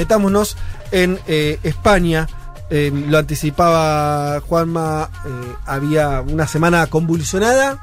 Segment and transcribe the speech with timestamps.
[0.00, 0.56] Metámonos
[0.92, 2.26] en eh, España.
[2.70, 7.78] Eh, lo anticipaba Juanma, eh, había una semana convulsionada,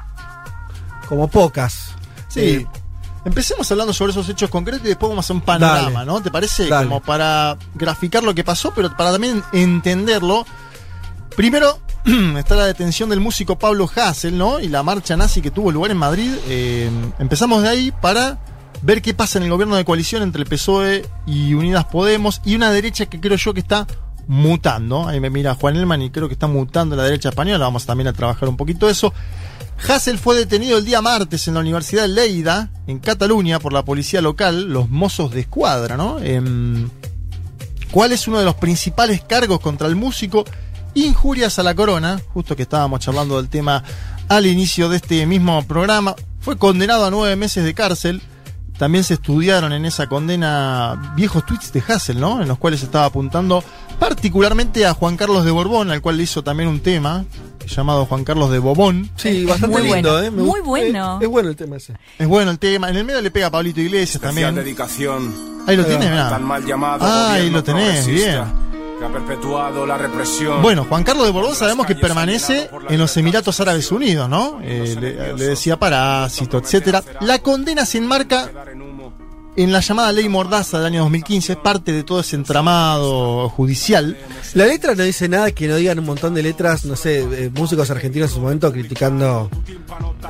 [1.08, 1.92] como pocas.
[2.26, 2.66] Sí.
[3.24, 6.06] Empecemos hablando sobre esos hechos concretos y después vamos a hacer un panorama, Dale.
[6.06, 6.20] ¿no?
[6.20, 6.66] ¿Te parece?
[6.66, 6.88] Dale.
[6.88, 10.44] Como para graficar lo que pasó, pero para también entenderlo.
[11.36, 11.78] Primero,
[12.36, 14.58] está la detención del músico Pablo Hassel, ¿no?
[14.58, 16.32] Y la marcha nazi que tuvo lugar en Madrid.
[16.48, 16.90] Eh,
[17.20, 18.38] empezamos de ahí para
[18.82, 22.54] ver qué pasa en el gobierno de coalición entre el PSOE y Unidas Podemos y
[22.54, 23.86] una derecha que creo yo que está
[24.26, 25.08] mutando.
[25.08, 27.64] Ahí me mira Juan Elman y creo que está mutando la derecha española.
[27.64, 29.12] Vamos también a trabajar un poquito eso.
[29.88, 33.84] Hassel fue detenido el día martes en la Universidad de Lleida, en Cataluña, por la
[33.84, 36.18] policía local, los mozos de escuadra, ¿no?
[36.18, 36.88] Em,
[37.90, 40.44] ¿Cuál es uno de los principales cargos contra el músico?
[40.94, 43.82] Injurias a la corona, justo que estábamos charlando del tema
[44.28, 46.14] al inicio de este mismo programa.
[46.40, 48.20] Fue condenado a nueve meses de cárcel.
[48.78, 52.40] También se estudiaron en esa condena viejos tweets de Hassel, ¿no?
[52.40, 53.62] En los cuales estaba apuntando
[53.98, 57.24] particularmente a Juan Carlos de Borbón, al cual le hizo también un tema
[57.66, 59.10] llamado Juan Carlos de Bobón.
[59.16, 60.26] sí, bastante muy lindo, bueno.
[60.26, 60.30] ¿eh?
[60.30, 61.18] Me Muy bueno.
[61.18, 61.94] Es, es bueno el tema ese.
[62.18, 62.88] Es bueno el tema.
[62.88, 64.64] En el medio le pega a Pablito Iglesias Especial también.
[64.64, 68.67] dedicación Ahí lo Ahí tienes, tan mal llamado Ah, ahí lo tenés, progresista, bien.
[68.98, 70.60] Que ha perpetuado la represión.
[70.62, 74.60] Bueno, Juan Carlos de Borbón sabemos que permanece en los Emiratos Árabes Unidos, ¿no?
[74.62, 77.02] Eh, le, le decía parásito, etcétera.
[77.20, 78.50] La condena se enmarca
[79.62, 84.16] en la llamada ley Mordaza del año 2015, es parte de todo ese entramado judicial.
[84.54, 87.50] La letra no dice nada que no digan un montón de letras, no sé, eh,
[87.52, 89.50] músicos argentinos en su momento criticando.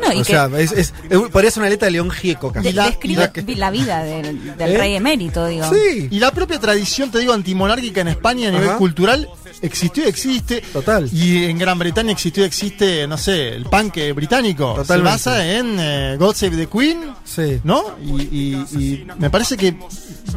[0.00, 2.52] No, y o que sea, es, es, es- podría ser una letra de León Gieco
[2.52, 2.72] casi.
[2.72, 4.78] la- la- la, vida del, del ¿Eh?
[4.78, 5.66] rey emérito, digo.
[5.72, 8.78] Sí, Y la propia tradición, te digo, antimonárquica en España a nivel Ajá.
[8.78, 9.28] cultural
[9.62, 10.60] existió y existe.
[10.72, 11.08] Total.
[11.12, 14.74] Y en Gran Bretaña existió y existe, no sé, el punk eh, británico.
[14.74, 14.94] Totalmente.
[15.22, 17.60] Se basa en eh, God Save the Queen, sí.
[17.64, 17.96] ¿no?
[18.02, 19.76] Y, y- y me parece que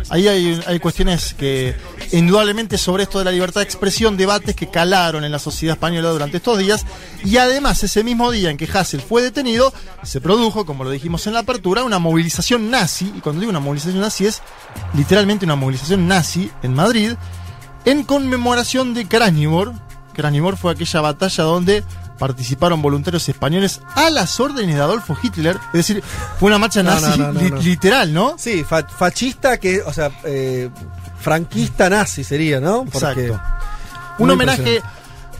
[0.10, 1.76] ahí hay, hay cuestiones que
[2.12, 6.10] indudablemente sobre esto de la libertad de expresión, debates que calaron en la sociedad española
[6.10, 6.86] durante estos días.
[7.24, 11.26] Y además, ese mismo día en que Hassel fue detenido, se produjo, como lo dijimos
[11.28, 13.12] en la apertura, una movilización nazi.
[13.16, 14.42] Y cuando digo una movilización nazi es
[14.94, 17.14] literalmente una movilización nazi en Madrid,
[17.86, 19.74] en conmemoración de Krasnivor.
[20.14, 21.84] Krasnivor fue aquella batalla donde
[22.20, 25.58] participaron voluntarios españoles a las órdenes de Adolfo Hitler.
[25.68, 26.04] Es decir,
[26.40, 27.58] fue una marcha No, nazi no, no, no, li- no.
[27.58, 28.36] literal, ¿no?
[28.38, 30.70] Sí, fa- fascista que, o sea, eh,
[31.20, 32.84] franquista nazi sería, ¿no?
[32.84, 33.40] Exacto.
[34.20, 34.82] Muy Un homenaje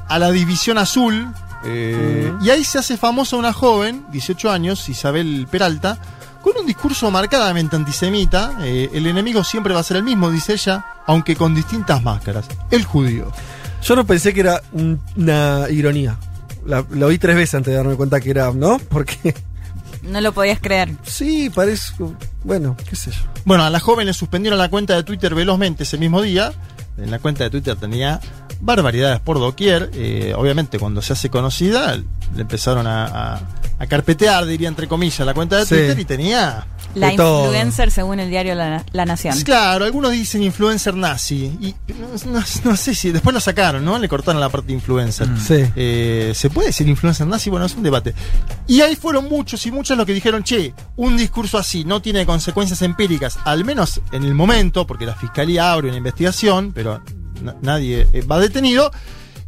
[0.08, 1.32] a la División Azul.
[1.64, 6.00] eh, Y ahí se hace famosa una joven, 18 años, Isabel Peralta,
[6.42, 8.58] con un discurso marcadamente antisemita.
[8.62, 12.46] eh, el enemigo siempre va a ser el mismo, dice ella, aunque con distintas máscaras.
[12.70, 13.32] El judío.
[13.84, 16.18] Yo no pensé que era un- una ironía.
[16.66, 18.78] La- lo oí tres veces antes de darme cuenta que era, ¿no?
[18.90, 19.34] Porque
[20.04, 20.96] No lo podías creer.
[21.04, 21.94] sí, parece.
[22.44, 23.22] Bueno, qué sé yo.
[23.46, 26.52] Bueno, a la joven le suspendieron la cuenta de Twitter velozmente ese mismo día.
[26.98, 28.20] En la cuenta de Twitter tenía
[28.60, 29.90] barbaridades por doquier.
[29.94, 31.98] Eh, obviamente, cuando se hace conocida,
[32.36, 33.06] le empezaron a,
[33.36, 33.42] a-
[33.80, 35.74] a carpetear, diría entre comillas, la cuenta de Sí.
[35.76, 36.68] Twitter y tenía.
[36.94, 37.46] La De todo.
[37.46, 39.40] influencer según el diario La, La Nación.
[39.42, 41.46] Claro, algunos dicen influencer nazi.
[41.62, 43.98] Y no, no- no sé si después lo sacaron, ¿no?
[43.98, 45.28] Le cortaron la parte influencer.
[45.40, 45.64] Sí.
[45.76, 47.50] Eh, ¿Se puede decir influencer nazi?
[47.50, 48.14] Bueno, es un debate.
[48.68, 52.26] Y ahí fueron muchos y muchos los que dijeron, che, un discurso así no tiene
[52.26, 57.02] consecuencias empíricas, al menos en el momento, porque la fiscalía abre una investigación, pero
[57.42, 58.92] na- nadie eh, va detenido.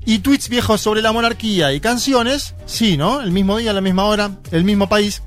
[0.06, 3.22] Y tweets viejos sobre la monarquía y canciones, sí, ¿no?
[3.22, 5.22] El mismo día, a la misma hora, el mismo país.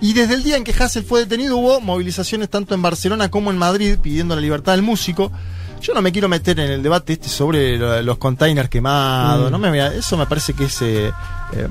[0.00, 3.50] Y desde el día en que Hassel fue detenido hubo movilizaciones tanto en Barcelona como
[3.50, 5.32] en Madrid pidiendo la libertad del músico.
[5.80, 9.52] Yo no me quiero meter en el debate este sobre lo- los containers quemados, Mm.
[9.52, 11.10] no me eso me parece que es eh,
[11.54, 11.68] eh,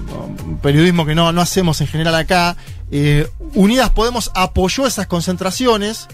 [0.48, 2.56] un periodismo que no, no hacemos en general acá.
[2.92, 6.07] Eh, Unidas Podemos apoyó esas concentraciones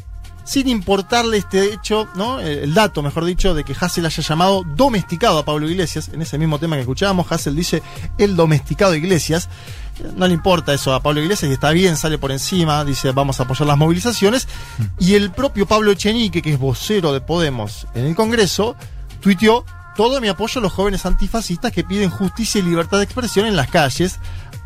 [0.44, 2.40] sin importarle este hecho, ¿no?
[2.40, 6.10] El, el dato, mejor dicho, de que Hassel haya llamado domesticado a Pablo Iglesias.
[6.14, 7.82] En ese mismo tema que escuchábamos, Hassel dice
[8.18, 9.50] el domesticado Iglesias.
[10.16, 13.40] No le importa eso a Pablo Iglesias y está bien, sale por encima, dice vamos
[13.40, 14.48] a apoyar las movilizaciones.
[15.00, 18.76] Y el propio Pablo Echenique, que es vocero de Podemos en el Congreso,
[19.20, 19.66] tuiteó
[19.96, 23.56] todo mi apoyo a los jóvenes antifascistas que piden justicia y libertad de expresión en
[23.56, 24.20] las calles.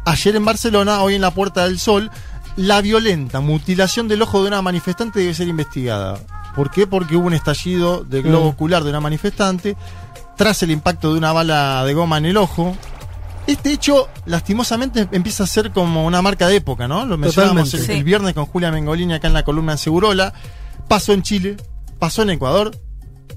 [0.06, 2.12] Ayer en Barcelona, hoy en la Puerta del Sol,
[2.56, 6.20] la violenta mutilación del ojo de una manifestante debe ser investigada.
[6.56, 6.88] ¿Por qué?
[6.88, 8.54] Porque hubo un estallido del globo Mm.
[8.54, 9.76] ocular de una manifestante
[10.38, 12.76] tras el impacto de una bala de goma en el ojo.
[13.48, 17.06] Este hecho, lastimosamente, empieza a ser como una marca de época, ¿no?
[17.06, 20.34] Lo mencionábamos el, viernes con Julia Mengolini acá en la columna en Segurola.
[20.88, 21.58] Pasó en Chile,
[22.00, 22.72] pasó en Ecuador,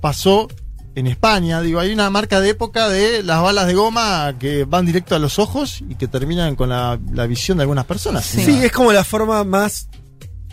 [0.00, 0.49] pasó
[0.98, 1.60] en España.
[1.62, 5.18] Digo, hay una marca de época de las balas de goma que van directo a
[5.18, 8.24] los ojos y que terminan con la, la visión de algunas personas.
[8.24, 8.44] Sí.
[8.44, 9.88] Sí, es como la forma más.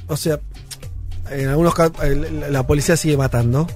[0.07, 0.39] O sea,
[1.31, 3.67] en algunos casos la, la policía sigue matando,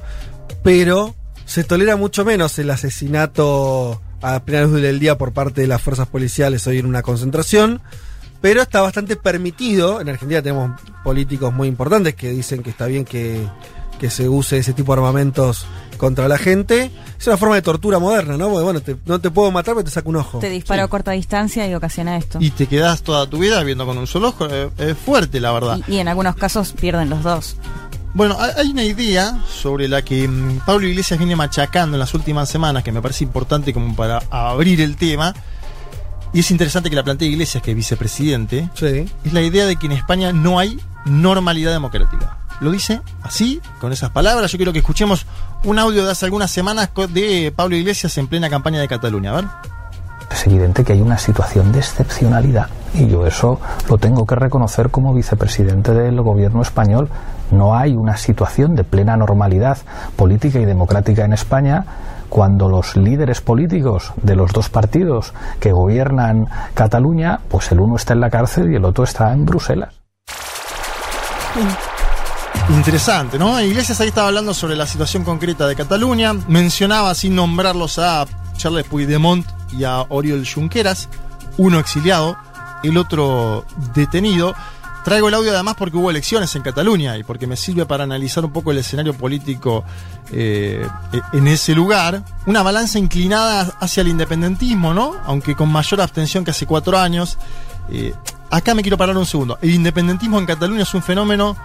[0.64, 5.68] pero se tolera mucho menos el asesinato a plena luz del día por parte de
[5.68, 7.82] las fuerzas policiales hoy en una concentración.
[8.42, 10.00] Pero está bastante permitido.
[10.00, 13.46] En Argentina tenemos políticos muy importantes que dicen que está bien que,
[14.00, 15.66] que se use ese tipo de armamentos
[16.00, 16.90] contra la gente.
[17.20, 18.48] Es una forma de tortura moderna, ¿no?
[18.50, 20.40] Porque bueno, te- no te puedo matar, pero te saco un ojo.
[20.40, 20.86] Te dispara Sí.
[20.86, 22.40] a corta distancia y ocasiona esto.
[22.42, 24.48] Y te quedas toda tu vida viendo con un solo ojo.
[24.50, 25.80] Eh, Es fuerte, la verdad.
[25.88, 27.58] Y, y en algunos casos pierden los dos.
[28.16, 32.50] Bueno, hay- una idea sobre la que mm, Pablo Iglesias viene machacando en las últimas
[32.50, 35.36] semanas que me parece importante como para abrir el tema.
[36.34, 38.70] Y es interesante que la plantee Iglesias, que es vicepresidente.
[38.76, 39.06] Sí.
[39.26, 42.38] Es la idea de que en España no hay normalidad democrática.
[42.62, 44.52] Lo dice así, con esas palabras.
[44.52, 45.26] Yo quiero que escuchemos
[45.64, 49.32] un audio de hace algunas semanas de Pablo Iglesias en plena campaña de Cataluña.
[49.32, 49.46] A ver.
[50.32, 53.60] Es evidente que hay una situación de excepcionalidad y yo eso
[53.90, 57.10] lo tengo que reconocer como vicepresidente del gobierno español.
[57.52, 59.78] No hay una situación de plena normalidad
[60.16, 61.84] política y democrática en España
[62.30, 66.46] cuando los líderes políticos de los dos partidos que gobiernan
[66.76, 69.96] Cataluña, pues el uno está en la cárcel y el otro está en Bruselas.
[72.70, 73.60] Interesante, ¿no?
[73.60, 78.26] Iglesias ahí estaba hablando sobre la situación concreta de Cataluña, mencionaba sin nombrarlos a
[78.58, 81.10] Charles Puigdemont y a Oriol Junqueras,
[81.58, 82.38] uno exiliado,
[82.84, 84.56] el otro detenido.
[85.04, 88.46] Traigo el audio además porque hubo elecciones en Cataluña y porque me sirve para analizar
[88.46, 89.84] un poco el escenario político
[90.32, 90.86] eh,
[91.34, 92.24] en ese lugar.
[92.46, 95.16] Una balanza inclinada hacia el independentismo, ¿no?
[95.26, 97.38] Aunque con mayor abstención que hace cuatro años.
[97.90, 98.14] Eh,
[98.52, 99.58] acá me quiero parar un segundo.
[99.62, 101.58] El independentismo en Cataluña es un fenómeno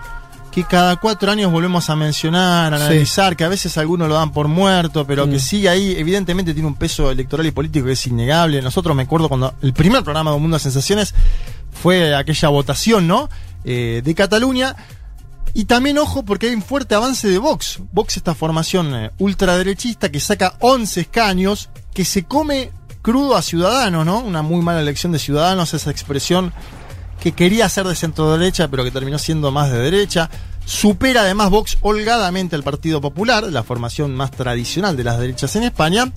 [0.54, 2.84] que cada cuatro años volvemos a mencionar, a Sí.
[2.84, 5.40] analizar, que a veces algunos lo dan por muerto, pero que Mm.
[5.40, 8.62] sigue ahí, evidentemente tiene un peso electoral y político que es innegable.
[8.62, 11.12] Nosotros me acuerdo cuando el primer programa de Un Mundo de Sensaciones
[11.72, 13.28] fue aquella votación, ¿no?
[13.64, 14.76] Eh, de Cataluña.
[15.54, 17.78] Y también, ojo, porque hay un fuerte avance de Vox.
[17.92, 22.70] Vox, esta formación eh, ultraderechista que saca 11 escaños, que se come
[23.02, 24.18] crudo a Ciudadanos, ¿no?
[24.20, 26.52] Una muy mala elección de Ciudadanos, esa expresión
[27.25, 30.29] que quería ser de centro derecha, pero que terminó siendo más de derecha.
[30.67, 35.62] Supera además Vox holgadamente al Partido Popular, la formación más tradicional de las derechas en
[35.62, 36.12] España.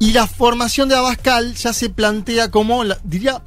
[0.00, 3.40] Y la formación de Abascal ya se plantea como, la- diría,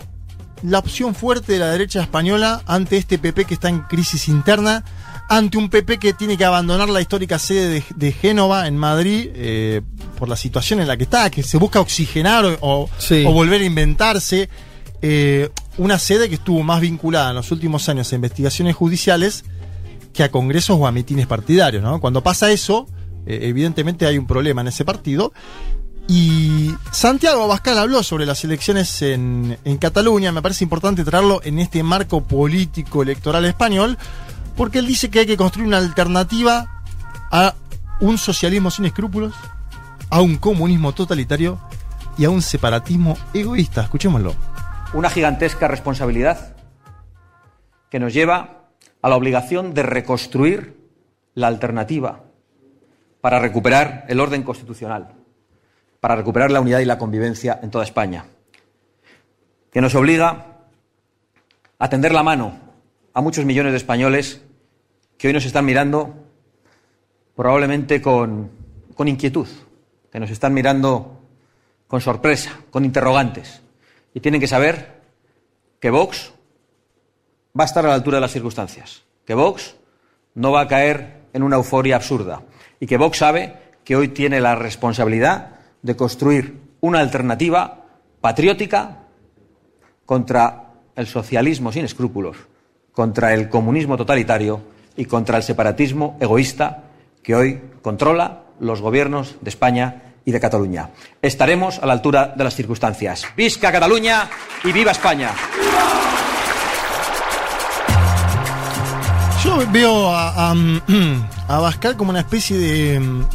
[0.63, 4.85] la opción fuerte de la derecha española ante este PP que está en crisis interna,
[5.27, 9.29] ante un PP que tiene que abandonar la histórica sede de, de Génova en Madrid
[9.35, 9.81] eh,
[10.17, 13.25] por la situación en la que está, que se busca oxigenar o, o- Sí.
[13.27, 14.47] o volver a inventarse.
[15.01, 19.43] eh, una sede que estuvo más vinculada en los últimos años a investigaciones judiciales
[20.13, 21.83] que a congresos o a mitines partidarios.
[21.83, 21.99] ¿no?
[21.99, 22.87] Cuando pasa eso,
[23.25, 25.33] eh, evidentemente hay un problema en ese partido.
[26.07, 30.31] Y Santiago Abascal habló sobre las elecciones en, en Cataluña.
[30.31, 33.97] Me parece importante traerlo en este marco político electoral español,
[34.55, 36.83] porque él dice que hay que construir una alternativa
[37.31, 37.55] a
[38.01, 39.33] un socialismo sin escrúpulos,
[40.09, 41.57] a un comunismo totalitario
[42.17, 43.83] y a un separatismo egoísta.
[43.83, 44.52] Escuchémoslo.
[44.93, 46.55] Una gigantesca responsabilidad
[47.89, 48.67] que nos lleva
[49.01, 50.77] a la obligación de reconstruir
[51.33, 52.23] la alternativa
[53.21, 55.09] para recuperar el orden constitucional,
[55.99, 58.25] para recuperar la unidad y la convivencia en toda España,
[59.71, 60.45] que nos obliga
[61.79, 62.53] a tender la mano
[63.13, 64.41] a muchos millones de españoles
[65.17, 66.13] que hoy nos están mirando
[67.35, 68.51] probablemente con,
[69.05, 69.47] inquietud,
[70.11, 71.19] que nos están mirando
[71.87, 73.62] con sorpresa, con interrogantes,
[74.13, 75.01] y tienen que saber
[75.79, 76.33] que Vox
[77.57, 79.75] va a estar a la altura de las circunstancias, que Vox
[80.35, 82.43] no va a caer en una euforia absurda
[82.79, 87.85] y que Vox sabe que hoy tiene la responsabilidad de construir una alternativa
[88.21, 88.99] patriótica
[90.05, 92.37] contra el socialismo sin escrúpulos,
[92.91, 94.61] contra el comunismo totalitario
[94.95, 96.83] y contra el separatismo egoísta
[97.21, 100.89] que hoy controla los gobiernos de España y de Cataluña.
[101.21, 103.25] Estaremos a la altura de las circunstancias.
[103.35, 104.29] Visca Cataluña
[104.63, 105.31] y viva España.
[109.43, 110.53] Yo veo a, a,
[111.49, 112.99] a como una especie de.
[112.99, 113.25] mm,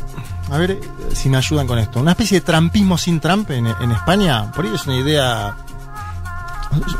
[0.50, 0.78] A ver
[1.14, 2.00] si me ayudan con esto.
[2.00, 4.50] Una especie de trampismo sin Trump en, en España.
[4.52, 5.56] Por ahí es una idea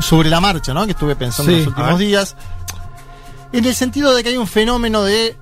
[0.01, 0.85] sobre la marcha, ¿no?
[0.85, 2.35] Que estuve pensando en los últimos días.
[3.51, 5.35] En el sentido de que hay un fenómeno de.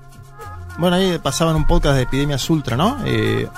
[0.78, 2.98] Bueno, ahí pasaban un podcast de epidemias ultra, ¿no?
[3.06, 3.50] Eh,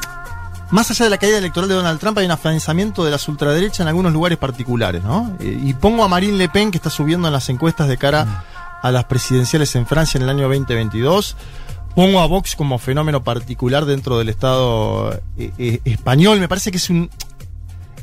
[0.71, 3.81] más allá de la caída electoral de Donald Trump, hay un afianzamiento de las ultraderechas
[3.81, 5.35] en algunos lugares particulares, ¿no?
[5.39, 8.43] Eh, y pongo a Marine Le Pen, que está subiendo en las encuestas de cara
[8.81, 11.35] a las presidenciales en Francia en el año 2022.
[11.95, 16.39] Pongo a Vox como fenómeno particular dentro del Estado eh, eh, español.
[16.39, 17.09] Me parece que es un,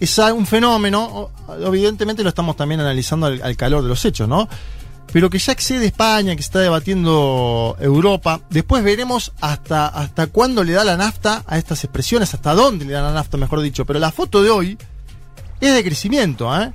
[0.01, 1.31] es un fenómeno,
[1.61, 4.49] evidentemente lo estamos también analizando al, al calor de los hechos, ¿no?
[5.17, 8.43] Pero que ya excede España, que está debatiendo Europa.
[8.51, 12.93] Después veremos hasta, hasta cuándo le da la nafta a estas expresiones, hasta dónde le
[12.93, 13.87] da la nafta, mejor dicho.
[13.87, 14.77] Pero la foto de hoy
[15.59, 16.71] es de crecimiento, ¿eh?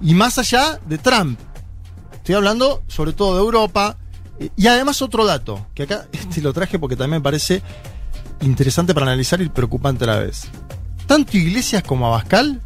[0.00, 1.38] Y más allá de Trump.
[2.14, 3.98] Estoy hablando sobre todo de Europa.
[4.56, 7.60] Y además otro dato, que acá este lo traje porque también me parece
[8.40, 10.44] interesante para analizar y preocupante a la vez.
[11.06, 12.62] Tanto Iglesias como Abascal,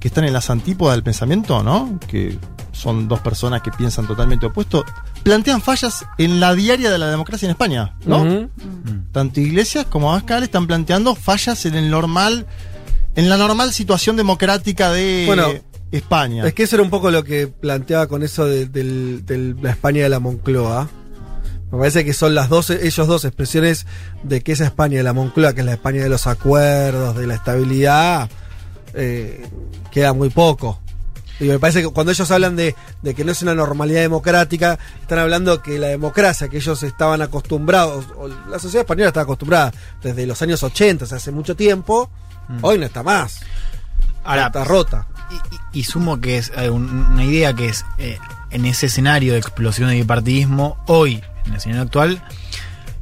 [0.00, 2.00] que están en las antípodas del pensamiento, ¿no?
[2.08, 2.36] Que
[2.76, 4.84] son dos personas que piensan totalmente opuesto,
[5.22, 8.22] plantean fallas en la diaria de la democracia en España, ¿no?
[8.22, 8.50] Ujú.
[9.12, 12.46] Tanto Iglesias como Abascal están planteando fallas en el normal,
[13.14, 15.48] en la normal situación democrática de Bueno,
[15.90, 16.46] España.
[16.46, 20.08] Es que eso era un poco lo que planteaba con eso de, la España de
[20.08, 20.88] la Moncloa.
[21.72, 23.86] Me parece que son las dos, ellos dos expresiones
[24.22, 27.26] de que esa España de la Moncloa, que es la España de los acuerdos, de
[27.26, 28.30] la estabilidad,
[28.94, 29.46] eh,
[29.90, 30.80] queda muy poco.
[31.40, 34.78] Y me parece que cuando ellos hablan de, de que no es una normalidad democrática,
[35.02, 39.72] están hablando que la democracia que ellos estaban acostumbrados, o la sociedad española estaba acostumbrada
[40.02, 42.10] desde los años 80, o sea, hace mucho tiempo,
[42.62, 43.40] hoy no está más.
[44.24, 45.06] Ahora, está rota.
[45.30, 45.34] Y,
[45.76, 48.18] y- y sumo que es eh, un- una idea que es eh,
[48.50, 52.22] en ese escenario de explosión del bipartidismo, hoy, en el escenario actual,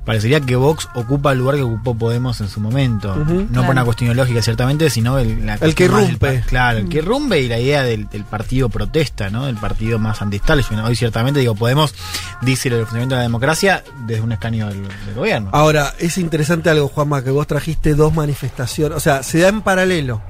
[0.05, 3.15] parecería que Vox ocupa el lugar que ocupó Podemos en su momento.
[3.17, 3.71] No por Claro.
[3.71, 7.49] una cuestión lógica, ciertamente, sino el, la El que pa- claro, el que irrumpe y
[7.49, 9.47] la idea del, del partido protesta, ¿no?
[9.47, 10.85] Del partido más anti-establishment.
[10.87, 11.95] Hoy, ciertamente, digo, Podemos
[12.43, 15.51] dice el funcionamiento de la democracia desde un escaño del, del gobierno.
[15.53, 18.97] Ahora, es interesante algo, Juanma, que vos trajiste dos manifestaciones.
[18.97, 20.21] O sea, se da en paralelo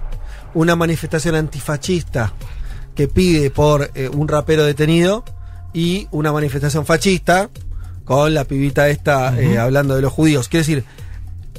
[0.54, 2.32] una manifestación antifascista
[2.94, 5.24] que pide por eh, un rapero detenido
[5.72, 7.50] y una manifestación fascista
[8.04, 10.48] con la pibita esta eh, hablando de los judíos.
[10.48, 10.84] Quiero decir,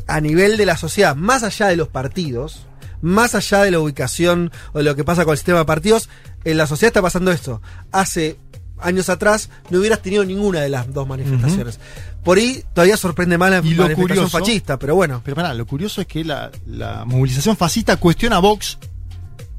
[0.08, 2.68] a nivel de la sociedad, más allá de los partidos,
[3.02, 6.10] más allá de la ubicación o de lo que pasa con el sistema de partidos,
[6.44, 7.62] en la sociedad está pasando esto.
[7.92, 8.38] Hace
[8.80, 11.80] años atrás no hubieras tenido ninguna de las dos manifestaciones.
[12.24, 15.22] Por ahí todavía sorprende más la Y lo manifestación curioso- fascista, pero bueno.
[15.24, 18.78] Pero pará, lo curioso es que la, la movilización fascista cuestiona a Vox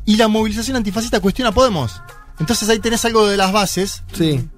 [0.05, 2.01] y la movilización antifascista cuestiona a Podemos.
[2.39, 4.49] Entonces ahí tenés algo de las bases Sí.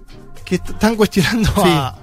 [0.44, 1.62] que est- están cuestionando Sí.
[1.64, 1.94] a...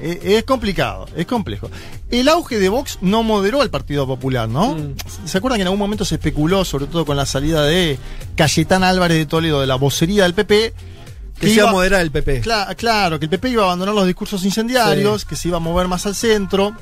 [0.00, 1.70] eh, Es complicado, es complejo.
[2.10, 4.74] El auge de Vox no moderó al Partido Popular, ¿no?
[4.74, 4.94] Mm.
[5.24, 7.98] ¿Se acuerdan que en algún momento se especuló, sobre todo con la salida de
[8.36, 10.74] Cayetán Álvarez de Toledo de la vocería del PP?
[11.38, 12.42] Que se iba a moderar el PP.
[12.42, 15.60] Cla- claro, que el PP iba a abandonar los discursos incendiarios, que se iba a
[15.60, 16.72] mover más al centro.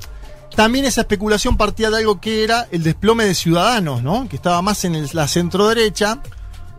[0.54, 4.28] También esa especulación partía de algo que era el desplome de Ciudadanos, ¿no?
[4.28, 6.20] Que estaba más en el- la centro derecha.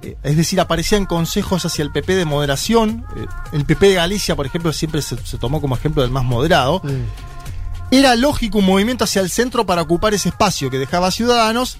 [0.04, 3.06] Eh, Es decir, aparecían consejos hacia el PP de moderación.
[3.16, 6.24] Eh, El PP de Galicia, por ejemplo, siempre se, se tomó como ejemplo del más
[6.24, 6.82] moderado.
[6.84, 7.94] Mm.
[7.96, 11.78] Era lógico un movimiento hacia el centro para ocupar ese espacio que dejaba Ciudadanos.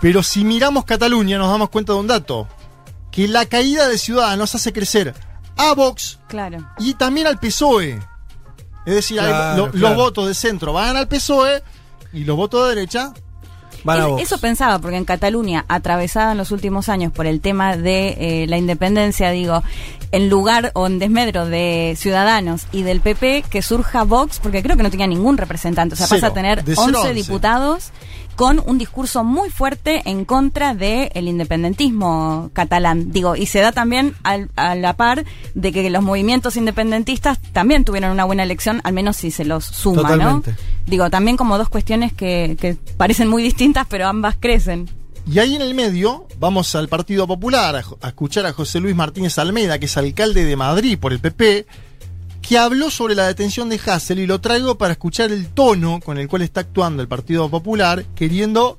[0.00, 2.46] Pero si miramos Cataluña, nos damos cuenta de un dato:
[3.10, 5.14] que la caída de Ciudadanos hace crecer
[5.56, 6.58] a Vox Claro.
[6.78, 8.00] y también al PSOE.
[8.86, 9.88] Es decir, hay- lo- claro.
[9.88, 11.62] los votos de centro van al PSOE
[12.12, 13.12] y los votos de derecha.
[14.18, 14.22] Es-.
[14.22, 18.46] Eso pensaba, porque en Cataluña, atravesada en los últimos años por el tema de eh,
[18.48, 19.62] la independencia, digo,
[20.12, 24.76] en lugar o en desmedro de Ciudadanos y del PP, que surja Vox, porque creo
[24.76, 27.10] que no tenía ningún representante, o sea, Cero, pasa a tener de cero 11 a
[27.10, 27.14] 11.
[27.14, 27.90] diputados
[28.36, 33.12] con un discurso muy fuerte en contra del independentismo catalán.
[33.12, 35.24] Digo, y se da también al- a la par
[35.54, 39.64] de que los movimientos independentistas también tuvieron una buena elección, al menos si se los
[39.64, 40.50] suma, Totalmente.
[40.52, 40.56] ¿no?
[40.86, 44.88] Digo, también como dos cuestiones que, que parecen muy distintas, pero ambas crecen.
[45.26, 49.38] Y ahí en el medio vamos al Partido Popular a escuchar a José Luis Martínez
[49.38, 51.66] Almeida, que es alcalde de Madrid por el PP,
[52.46, 56.18] que habló sobre la detención de Hassel y lo traigo para escuchar el tono con
[56.18, 58.78] el cual está actuando el Partido Popular, queriendo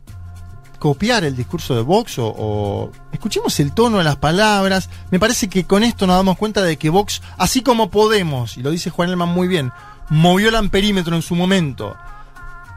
[0.77, 4.91] copiar el discurso de Vox o, escuchemos el tono de las palabras.
[5.10, 8.62] Me parece que con esto nos damos cuenta de que Vox, así como Podemos, y
[8.62, 9.72] lo dice Juan Elman muy bien,
[10.10, 11.95] movió el amperímetro en su momento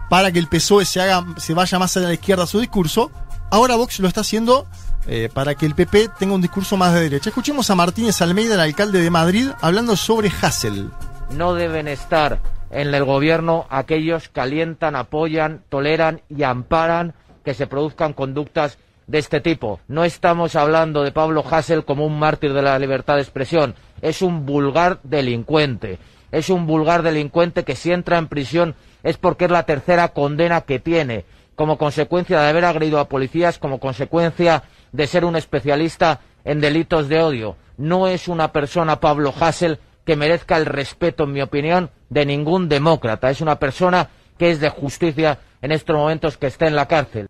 [0.08, 3.10] para que el PSOE se haga, se vaya más a la izquierda su discurso,
[3.50, 4.66] ahora Vox lo está haciendo
[5.06, 7.30] eh, para que el PP tenga un discurso más de derecha.
[7.30, 10.90] Escuchemos a Martínez Almeida, el alcalde de Madrid, hablando sobre Hassel.
[11.30, 12.40] no deben estar
[12.70, 17.14] en el gobierno aquellos que alientan, apoyan, toleran y amparan
[17.44, 19.80] que se produzcan conductas de este tipo.
[19.88, 23.74] No estamos hablando de Pablo Hassel como un mártir de la libertad de expresión.
[24.02, 25.98] Es un vulgar delincuente.
[26.30, 30.60] Es un vulgar delincuente que si entra en prisión es porque es la tercera condena
[30.60, 31.24] que tiene
[31.58, 34.62] como consecuencia de haber agredido a policías, como consecuencia
[34.92, 37.56] de ser un especialista en delitos de odio.
[37.76, 42.68] No es una persona, Pablo Hassel, que merezca el respeto, en mi opinión, de ningún
[42.68, 43.28] demócrata.
[43.28, 47.26] Es una persona que es de justicia en estos momentos que está en la cárcel.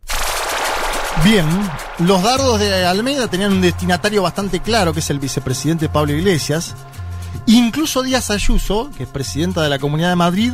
[1.24, 1.46] Bien,
[2.00, 6.76] los dardos de Almeida tenían un destinatario bastante claro, que es el vicepresidente Pablo Iglesias.
[7.46, 10.52] Incluso Díaz Ayuso, que es presidenta de la Comunidad de Madrid,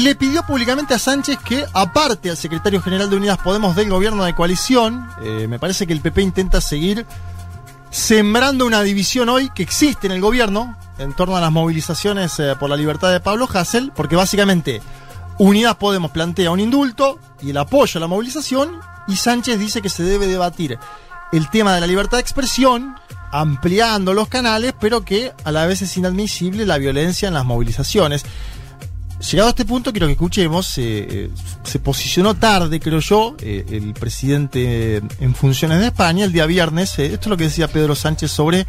[0.00, 4.24] le pidió públicamente a Sánchez que aparte al secretario general de Unidas Podemos del gobierno
[4.24, 5.08] de coalición.
[5.22, 7.06] Eh, me parece que el PP intenta seguir
[7.90, 12.54] sembrando una división hoy que existe en el gobierno en torno a las movilizaciones eh,
[12.58, 14.80] por la libertad de Pablo Hassel, porque básicamente
[15.38, 19.88] Unidas Podemos plantea un indulto y el apoyo a la movilización, y Sánchez dice que
[19.88, 20.78] se debe debatir
[21.32, 22.94] el tema de la libertad de expresión,
[23.30, 28.24] ampliando los canales, pero que a la vez es inadmisible la violencia en las movilizaciones.
[29.30, 31.30] Llegado a este punto, quiero que escuchemos, eh, eh,
[31.62, 36.98] se posicionó tarde, creo yo, eh, el presidente en funciones de España el día viernes.
[36.98, 38.66] esto es lo que decía Pedro Sánchez sobre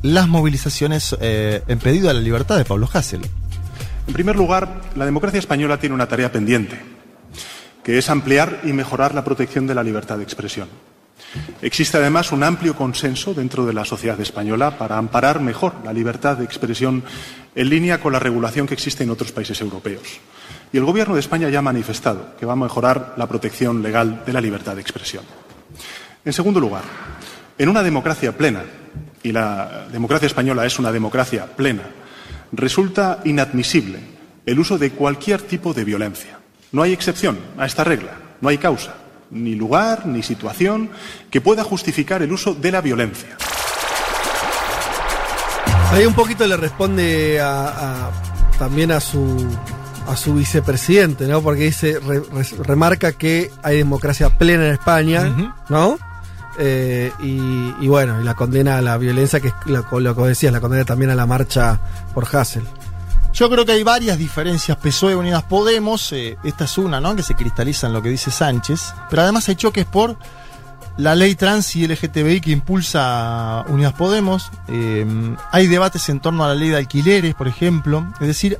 [0.00, 3.20] las movilizaciones en pedido de la libertad de Pablo Hassel.
[4.08, 6.80] En primer lugar, la democracia española tiene una tarea pendiente,
[7.84, 10.68] que es ampliar y mejorar la protección de la libertad de expresión.
[11.62, 16.36] Existe además un amplio consenso dentro de la sociedad española para amparar mejor la libertad
[16.36, 17.02] de expresión
[17.54, 20.02] en línea con la regulación que existe en otros países europeos.
[20.72, 24.22] Y el Gobierno de España ya ha manifestado que va a mejorar la protección legal
[24.24, 25.24] de la libertad de expresión.
[26.24, 26.82] En segundo lugar,
[27.58, 28.64] en una democracia plena,
[29.22, 31.82] y la democracia española es una democracia plena,
[32.52, 34.00] resulta inadmisible
[34.44, 36.38] el uso de cualquier tipo de violencia.
[36.72, 38.94] No hay excepción a esta regla, no hay causa,
[39.32, 40.90] ni lugar, ni situación
[41.30, 43.36] que pueda justificar el uso de la violencia.
[45.90, 48.10] Ahí un poquito le responde a,
[48.58, 49.46] también a su
[50.08, 51.42] a su vicepresidente, ¿no?
[51.42, 52.00] Porque dice,
[52.64, 55.96] remarca que hay democracia plena en España, ¿no?
[56.58, 60.60] Eh, y, bueno, y la condena a la violencia, que es lo, que decías, la
[60.60, 61.78] condena también a la marcha
[62.14, 62.64] por Hassel.
[63.32, 67.16] Yo creo que hay varias diferencias PSOE Unidas Podemos, eh, esta es una, ¿no?
[67.16, 70.18] Que se cristaliza en lo que dice Sánchez, pero además hay choques por
[70.98, 74.50] la ley trans y LGTBI que impulsa Unidas Podemos.
[74.68, 75.06] Eh,
[75.50, 78.06] hay debates en torno a la ley de alquileres, por ejemplo.
[78.20, 78.58] Es decir,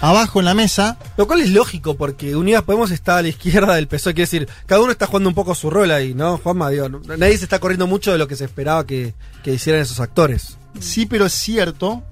[0.00, 0.96] abajo en la mesa.
[1.18, 4.14] Lo cual es lógico, porque Unidas Podemos está a la izquierda del PSOE.
[4.14, 6.70] Quiere decir, cada uno está jugando un poco su rol ahí, ¿no, Juanma?
[6.70, 10.00] Digo, nadie se está corriendo mucho de lo que se esperaba que, que hicieran esos
[10.00, 10.56] actores.
[10.80, 12.02] Sí, pero es cierto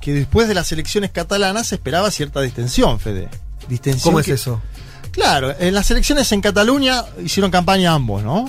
[0.00, 3.28] que después de las elecciones catalanas se esperaba cierta distensión, Fede.
[3.68, 4.60] Distensión ¿Cómo es eso?
[5.10, 8.48] Claro, en las elecciones en Cataluña hicieron campaña ambos, ¿no?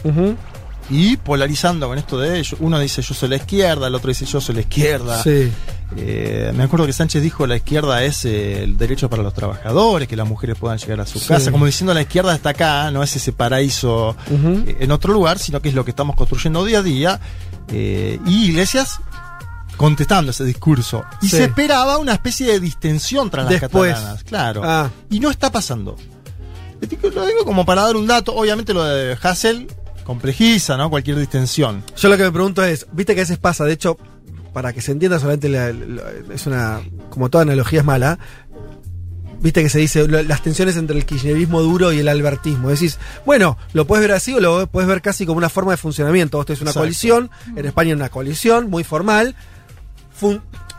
[0.89, 2.56] Y polarizando con esto de ellos.
[2.60, 5.23] Uno dice yo soy la izquierda, el otro dice yo soy la izquierda.
[5.23, 5.52] Sí.
[5.95, 10.08] Eh, me acuerdo que Sánchez dijo la izquierda es eh, el derecho para los trabajadores,
[10.08, 11.52] que las mujeres puedan llegar a su casa.
[11.52, 15.62] Como diciendo la izquierda está acá, no es ese paraíso eh, en otro lugar, sino
[15.62, 17.19] que es lo que estamos construyendo día a día.
[17.71, 19.00] y Iglesias
[19.77, 21.05] contestando ese discurso.
[21.21, 24.61] Y se esperaba una especie de distensión tras las catalanas, claro.
[24.63, 24.89] Ah.
[25.09, 25.95] Y no está pasando.
[27.13, 28.35] Lo digo como para dar un dato.
[28.35, 29.67] Obviamente lo de Hassel
[30.03, 30.89] complejiza, ¿no?
[30.89, 31.83] Cualquier distensión.
[31.95, 33.97] Yo lo que me pregunto es, viste que a veces pasa, de hecho,
[34.53, 35.47] para que se entienda solamente
[36.33, 38.17] es una, como toda analogía es mala,
[39.41, 42.69] viste que se dice las tensiones entre el kirchnerismo duro y el albertismo.
[42.69, 45.77] Decís, bueno, lo puedes ver así o lo puedes ver casi como una forma de
[45.77, 46.37] funcionamiento.
[46.37, 49.35] Vos tenés una coalición, en España una coalición muy formal.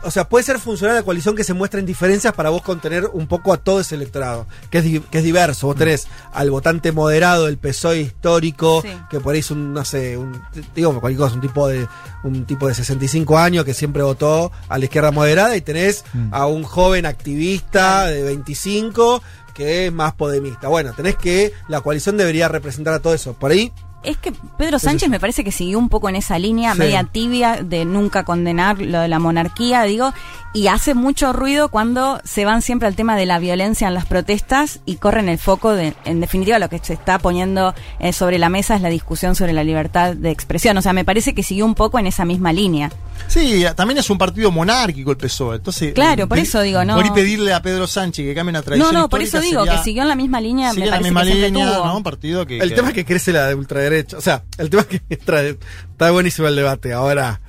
[0.01, 3.07] O sea, puede ser funcional la coalición que se muestra en diferencias para vos contener
[3.11, 5.67] un poco a todo ese electorado, que es, que es diverso.
[5.67, 10.17] Vos tenés al votante moderado del PSOE histórico, que por ahí es un, no sé,
[10.17, 10.41] un,
[10.73, 11.87] digo cualquier cosa, un tipo de
[12.23, 16.33] un tipo de 65 años que siempre votó a la izquierda moderada, y tenés mm.
[16.33, 19.21] a un joven activista de 25
[19.53, 20.69] que es más podemista.
[20.69, 23.33] Bueno, tenés que la coalición debería representar a todo eso.
[23.33, 26.73] Por ahí es que Pedro Sánchez me parece que siguió un poco en esa línea
[26.73, 30.13] media tibia de nunca condenar lo de la monarquía, digo,
[30.53, 34.05] y hace mucho ruido cuando se van siempre al tema de la violencia en las
[34.05, 38.39] protestas y corren el foco de, en definitiva, lo que se está poniendo eh, sobre
[38.39, 40.77] la mesa es la discusión sobre la libertad de expresión.
[40.77, 42.91] O sea, me parece que siguió un poco en esa misma línea.
[43.27, 45.93] Sí, también es un partido monárquico el PSOE, entonces...
[45.93, 46.95] Claro, por eso digo, ¿no?
[46.95, 49.77] Por pedirle a Pedro Sánchez que cambie una tradición No, no, por eso digo, que
[49.79, 51.95] siguió en la misma línea, me la misma línea, ¿no?
[51.95, 52.57] Un partido que...
[52.57, 55.57] El tema es que crece la ultraderecha, o sea, el tema es que
[55.89, 57.41] está buenísimo el debate, ahora...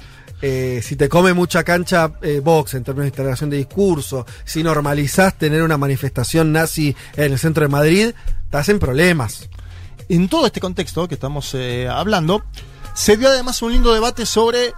[0.42, 4.62] Eh, si te come mucha cancha eh, Vox en términos de integración de discurso, si
[4.62, 8.12] normalizás tener una manifestación nazi en el centro de Madrid,
[8.44, 9.50] estás en problemas.
[10.08, 12.42] en todo este contexto que estamos eh, hablando,
[12.94, 14.72] se dio además un lindo debate sobre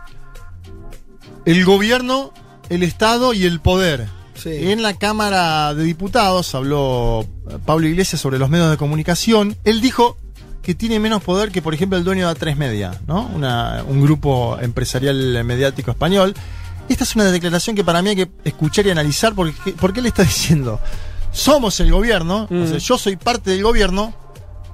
[1.44, 2.32] el gobierno,
[2.68, 4.08] el Estado y el poder.
[4.44, 9.56] En la Cámara de Diputados habló eh, Pablo Iglesias sobre los medios de comunicación.
[9.64, 10.16] Él dijo
[10.62, 13.26] que tiene menos poder que, por ejemplo, el dueño de A3 Media, ¿no?
[13.34, 16.34] Una- un grupo empresarial mediático español.
[16.88, 20.06] Esta es una declaración que para mí hay que escuchar y analizar porque, porque él
[20.06, 20.80] está diciendo,
[21.32, 24.14] somos el gobierno, o sea, yo soy parte del gobierno,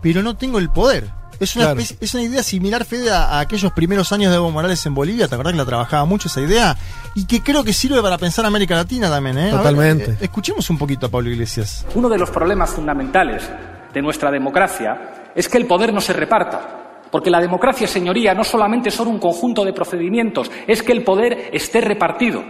[0.03, 1.11] pero no tengo el poder.
[1.41, 1.81] Es una, Claro.
[1.81, 4.95] especie- es una idea similar, Fede, a, a aquellos primeros años de Evo Morales en
[4.95, 5.29] Bolivia.
[5.29, 6.77] ¿Te acordás que la trabajaba mucho esa idea?
[7.15, 9.43] Y que creo que sirve para pensar América Latina también, ¿eh?
[9.45, 10.11] Ver, Totalmente.
[10.13, 11.87] eh, escuchemos un poquito a Pablo Iglesias.
[11.95, 13.49] Uno de los problemas fundamentales
[13.95, 14.99] de nuestra democracia
[15.39, 17.05] es que el poder no se reparta.
[17.13, 21.51] Porque la democracia, señoría, no solamente son un conjunto de procedimientos, es que el poder
[21.53, 22.43] esté repartido.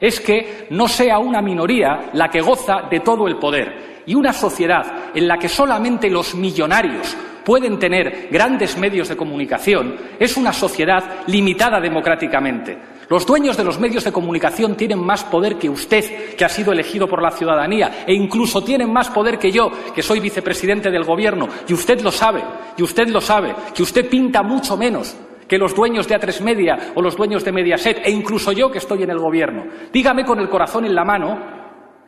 [0.00, 4.02] Es que no sea una minoría la que goza de todo el poder.
[4.06, 9.94] Y una sociedad en la que solamente los millonarios pueden tener grandes medios de comunicación
[10.18, 12.76] es una sociedad limitada democráticamente.
[13.12, 16.72] Los dueños de los medios de comunicación tienen más poder que usted, que ha sido
[16.72, 21.04] elegido por la ciudadanía, e incluso tienen más poder que yo, que soy vicepresidente del
[21.04, 22.42] Gobierno, y usted lo sabe,
[22.74, 25.14] y usted lo sabe, que usted pinta mucho menos
[25.46, 28.78] que los dueños de A3 Media o los dueños de Mediaset, e incluso yo que
[28.78, 29.66] estoy en el Gobierno.
[29.92, 31.38] Dígame con el corazón en la mano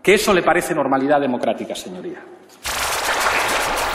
[0.03, 2.25] que eso le parece normalidad democrática, señoría.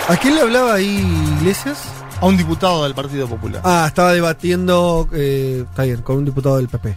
[0.08, 1.04] ¿A quién le hablaba ahí
[1.39, 1.98] Iglesias?
[2.21, 3.62] A un diputado del Partido Popular.
[3.63, 6.93] Ah, estaba debatiendo, eh, está bien, con un diputado del PP.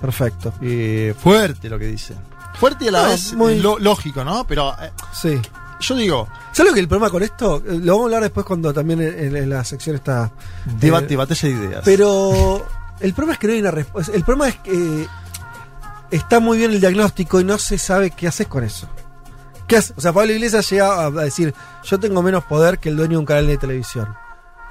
[0.00, 0.54] Perfecto.
[0.62, 2.14] Eh, fuerte lo que dice.
[2.54, 4.46] Fuerte y a la No, vez muy- lo- lógico, ¿no?
[4.46, 5.38] Pero eh, Sí.
[5.80, 7.58] yo digo, ¿Sabes lo que el problema con esto?
[7.58, 10.30] Eh, Lo vamos a hablar después cuando también en, en la sección está.
[10.64, 11.82] debate, eh, batalla de ideas.
[11.84, 12.66] Pero
[13.00, 14.12] el problema es que no hay una respuesta.
[14.12, 15.06] El problema es que
[16.10, 18.88] está muy bien el diagnóstico y no se sabe qué haces con eso.
[19.68, 19.92] ¿Qué hace?
[19.96, 23.18] O sea, Pablo Iglesias llega a decir, yo tengo menos poder que el dueño de
[23.18, 24.08] un canal de televisión.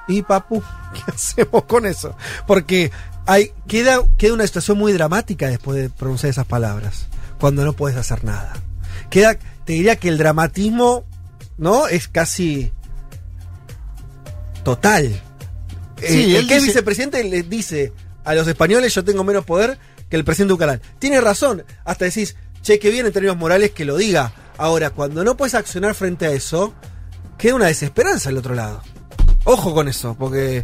[0.08, 0.62] Y papu,
[0.94, 2.16] ¿qué hacemos con eso?
[2.46, 2.92] Porque
[3.26, 7.08] hay, queda, queda una situación muy dramática después de pronunciar esas palabras,
[7.40, 8.54] cuando no puedes hacer nada.
[9.10, 11.04] Queda, te diría que el dramatismo,
[11.58, 11.88] ¿no?
[11.88, 12.72] Es casi
[14.64, 15.22] total.
[15.98, 17.92] Sí, Eh, el que es dice- vicepresidente le dice
[18.24, 19.78] a los españoles yo tengo menos poder
[20.10, 20.82] que el presidente canal.
[21.00, 24.32] Tiene razón, hasta decís, che, que bien en términos morales que lo diga.
[24.58, 26.74] Ahora, cuando no puedes accionar frente a eso,
[27.38, 28.82] queda una desesperanza al otro lado.
[29.48, 30.64] Ojo con eso, porque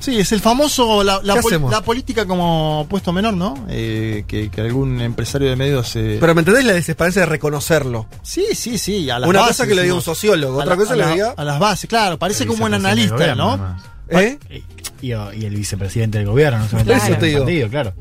[0.00, 1.70] Sí, es el famoso, la, la ¿Qué pol- hacemos?
[1.70, 3.54] la política como puesto menor, ¿no?
[3.68, 5.94] Eh, que, que algún empresario de medios...
[5.94, 8.08] eh, Pero ¿me entendés la desesperanza de reconocerlo?
[8.20, 9.08] sí, sí, sí.
[9.10, 11.12] A las Una bases, cosa que lo diga un sociólogo, otra la- cosa lo la-
[11.12, 11.34] diga.
[11.36, 12.18] A las bases, claro.
[12.18, 13.76] Parece como un analista, gobierno, ¿no?
[14.10, 14.38] además.
[14.50, 14.62] ¿Eh?
[15.00, 17.38] Y, el vicepresidente del gobierno, no solamente Eso te digo.
[17.44, 17.94] partido, claro.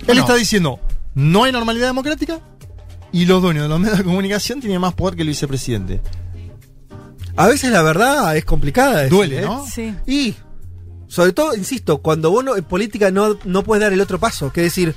[0.00, 0.80] Él Bueno, está diciendo,
[1.14, 2.40] no hay normalidad democrática
[3.12, 6.00] y los dueños de los medios de comunicación tienen más poder que el vicepresidente.
[7.36, 8.96] A veces la verdad es complicada.
[9.02, 9.42] decir, Duele, ¿eh?
[9.42, 9.64] ¿no?
[9.66, 9.94] Sí.
[10.06, 10.34] Y,
[11.08, 14.52] sobre todo, insisto, cuando vos no- en política no, no puedes dar el otro paso,
[14.52, 14.94] que es decir,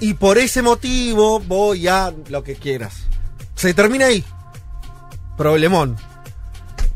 [0.00, 2.94] y por ese motivo voy a lo que quieras.
[3.54, 4.24] Se termina ahí.
[5.36, 5.96] Problemón.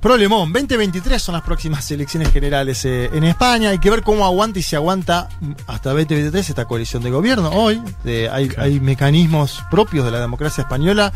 [0.00, 3.70] Problemón, 2023 son las próximas elecciones generales eh, en España.
[3.70, 7.50] Hay que ver cómo aguanta y si aguanta mm, hasta 2023 esta coalición de gobierno.
[7.50, 11.12] Hoy eh, hay, hay mecanismos propios de la democracia española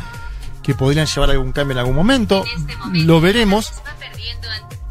[0.67, 2.45] que podrían llevar a algún cambio en algún momento.
[2.93, 3.73] Lo veremos.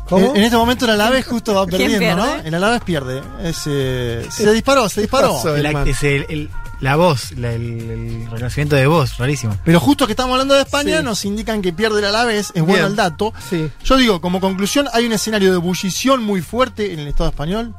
[0.08, 0.28] ¿Cómo?
[0.32, 2.32] En, en este momento el Alavés justo va ¿Quién perdiendo, ¿no?
[2.34, 2.48] pierde?
[2.48, 3.22] El Alavés pierde.
[3.44, 5.34] Es, eh, se disparó, se disparó.
[5.36, 5.56] pasó?
[5.56, 5.86] el, hermano.
[5.92, 6.50] es el- el-
[6.82, 9.58] la voz, la- el, el reconocimiento de voz, rarísimo.
[9.66, 11.04] Pero justo que estamos hablando de España, Sí.
[11.04, 13.34] nos indican que pierde el Alavés, es bueno el dato.
[13.50, 13.70] Sí.
[13.84, 17.74] Yo digo, como conclusión, hay un escenario de ebullición muy fuerte en el Estado español.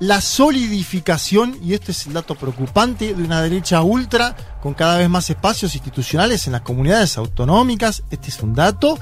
[0.00, 5.08] La solidificación, y este es el dato preocupante, de una derecha ultra con cada vez
[5.08, 8.04] más espacios institucionales en las comunidades autonómicas.
[8.10, 8.98] Este es un dato.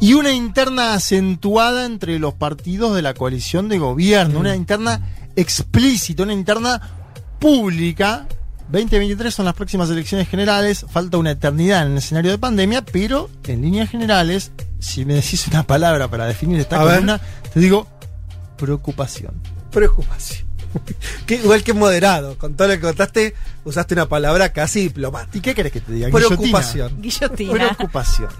[0.00, 4.40] Y una interna acentuada entre los partidos de la coalición de gobierno.
[4.40, 5.00] Una interna
[5.36, 6.80] explícita, una interna
[7.38, 8.26] pública.
[8.70, 10.84] 2023 son las próximas elecciones generales.
[10.88, 15.46] Falta una eternidad en el escenario de pandemia, pero en líneas generales, si me decís
[15.48, 16.94] una palabra para definir esta A ver.
[16.94, 17.20] columna,
[17.52, 17.86] te digo
[18.56, 19.32] preocupación.
[19.70, 20.48] Preocupación.
[21.26, 22.36] Que, igual que moderado.
[22.36, 25.38] Con todo lo que contaste, usaste una palabra casi diplomática.
[25.38, 26.08] ¿Y qué querés que te diga?
[26.10, 27.00] Preocupación.
[27.00, 27.52] Guillotina.
[27.52, 28.30] Preocupación.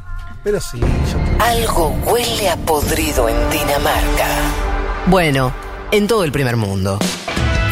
[0.45, 4.29] Pero sí, yo Algo huele a podrido en Dinamarca.
[5.07, 5.53] Bueno,
[5.91, 6.99] en todo el primer mundo.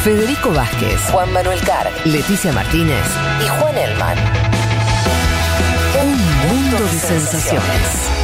[0.02, 3.04] Federico Vázquez, Juan Manuel Carr, Leticia Martínez
[3.44, 4.18] y Juan Elman.
[6.02, 8.15] Un mundo de sensaciones.